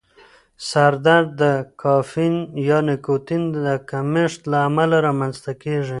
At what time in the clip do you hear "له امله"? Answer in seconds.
4.51-4.97